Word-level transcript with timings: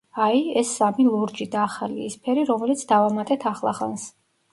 აი, 0.27 0.39
ეს 0.59 0.69
სამი 0.77 1.03
ლურჯი, 1.07 1.45
და 1.55 1.59
ახალი 1.65 1.99
იისფერი, 2.05 2.45
რომელიც 2.51 2.81
დავამატეთ 2.93 3.47
ახლახანს. 3.51 4.07